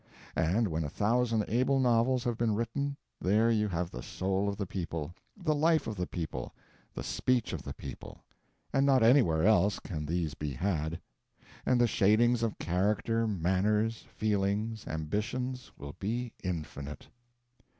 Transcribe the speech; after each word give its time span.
And 0.35 0.67
when 0.69 0.83
a 0.83 0.89
thousand 0.89 1.45
able 1.47 1.79
novels 1.79 2.23
have 2.23 2.35
been 2.35 2.55
written, 2.55 2.97
there 3.19 3.51
you 3.51 3.67
have 3.67 3.91
the 3.91 4.01
soul 4.01 4.49
of 4.49 4.57
the 4.57 4.65
people, 4.65 5.13
the 5.37 5.53
life 5.53 5.85
of 5.85 5.95
the 5.95 6.07
people, 6.07 6.55
the 6.95 7.03
speech 7.03 7.53
of 7.53 7.61
the 7.61 7.75
people; 7.75 8.17
and 8.73 8.83
not 8.83 9.03
anywhere 9.03 9.43
else 9.45 9.77
can 9.77 10.07
these 10.07 10.33
be 10.33 10.53
had. 10.53 10.99
And 11.67 11.79
the 11.79 11.85
shadings 11.85 12.41
of 12.41 12.57
character, 12.57 13.27
manners, 13.27 14.03
feelings, 14.11 14.87
ambitions, 14.87 15.71
will 15.77 15.93
be 15.99 16.33
infinite. 16.43 17.07